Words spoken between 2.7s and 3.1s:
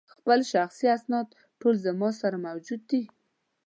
دي.